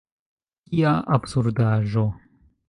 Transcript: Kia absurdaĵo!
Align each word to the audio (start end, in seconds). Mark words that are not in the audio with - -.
Kia 0.71 0.93
absurdaĵo! 1.17 2.07